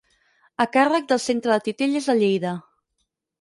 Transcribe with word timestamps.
A 0.63 0.65
càrrec 0.77 1.05
del 1.11 1.21
Centre 1.25 1.53
de 1.57 1.67
Titelles 1.67 2.09
de 2.13 2.17
Lleida. 2.23 2.55